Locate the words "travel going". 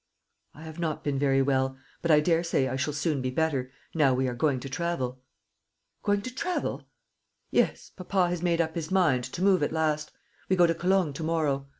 4.67-6.23